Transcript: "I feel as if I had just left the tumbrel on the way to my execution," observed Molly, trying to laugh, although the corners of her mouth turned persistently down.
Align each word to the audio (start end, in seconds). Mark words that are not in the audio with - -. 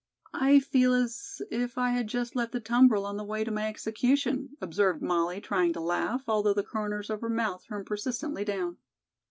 "I 0.33 0.59
feel 0.59 0.95
as 0.95 1.43
if 1.51 1.77
I 1.77 1.91
had 1.91 2.07
just 2.07 2.35
left 2.35 2.53
the 2.53 2.59
tumbrel 2.59 3.05
on 3.05 3.17
the 3.17 3.23
way 3.23 3.43
to 3.43 3.51
my 3.51 3.67
execution," 3.67 4.57
observed 4.59 4.99
Molly, 5.03 5.39
trying 5.39 5.73
to 5.73 5.79
laugh, 5.79 6.23
although 6.27 6.55
the 6.55 6.63
corners 6.63 7.11
of 7.11 7.21
her 7.21 7.29
mouth 7.29 7.65
turned 7.67 7.85
persistently 7.85 8.43
down. 8.43 8.77